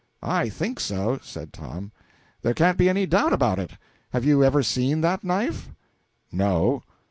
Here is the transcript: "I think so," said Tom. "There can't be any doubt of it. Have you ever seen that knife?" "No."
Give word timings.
"I 0.23 0.49
think 0.49 0.79
so," 0.79 1.19
said 1.21 1.53
Tom. 1.53 1.91
"There 2.41 2.55
can't 2.55 2.75
be 2.79 2.89
any 2.89 3.05
doubt 3.05 3.39
of 3.39 3.59
it. 3.59 3.77
Have 4.13 4.25
you 4.25 4.43
ever 4.43 4.63
seen 4.63 5.01
that 5.01 5.23
knife?" 5.23 5.69
"No." 6.31 6.81